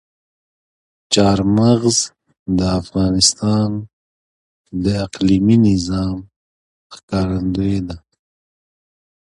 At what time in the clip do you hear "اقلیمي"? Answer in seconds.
5.05-5.57